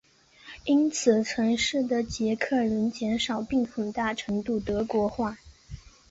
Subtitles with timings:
[0.65, 5.37] 因此城市的捷克人减少并很大程度德国化。